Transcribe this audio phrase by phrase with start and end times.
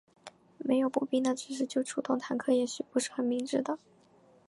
[0.57, 3.63] 没有步兵的支持就出动坦克也许不是很明智。